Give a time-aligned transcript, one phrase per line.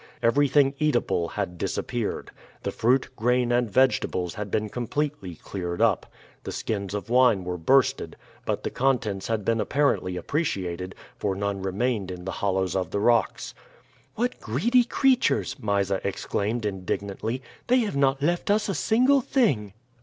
[0.23, 2.31] Everything eatable had disappeared.
[2.63, 6.11] The fruit, grain, and vegetables had been completely cleared up.
[6.43, 11.61] The skins of wine were bursted; but the contents had been apparently appreciated, for none
[11.61, 13.53] remained in the hollows of the rocks.
[14.15, 19.73] "What greedy creatures!" Mysa exclaimed indignantly; "they have not left us a single thing."